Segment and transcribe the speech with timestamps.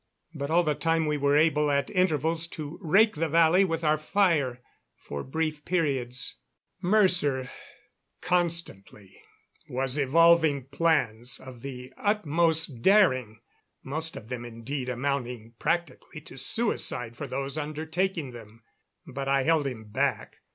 [0.33, 3.99] But all the time we were able, at intervals, to rake the valley with our
[3.99, 4.59] fire
[4.95, 6.37] for brief periods.
[6.81, 7.51] Mercer
[8.19, 9.21] constantly
[9.69, 13.41] was evolving plans of the utmost daring,
[13.83, 18.63] most of them indeed amounting practically to suicide for those undertaking them.
[19.05, 20.37] But I held him back.